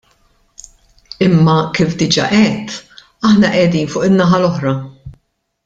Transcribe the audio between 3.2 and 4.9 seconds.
aħna qegħdin fuq in-naħa l-oħra.